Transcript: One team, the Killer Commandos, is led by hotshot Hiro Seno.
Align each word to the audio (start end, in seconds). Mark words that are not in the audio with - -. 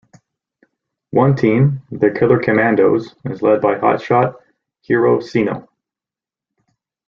One 1.11 1.35
team, 1.35 1.83
the 1.91 2.09
Killer 2.09 2.39
Commandos, 2.39 3.13
is 3.25 3.43
led 3.43 3.61
by 3.61 3.75
hotshot 3.75 4.33
Hiro 4.81 5.19
Seno. 5.19 5.67